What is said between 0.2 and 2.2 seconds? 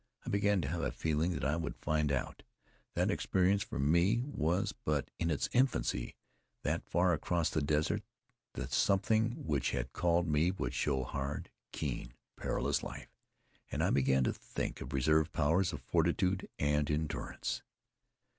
I began to have a feeling that I would find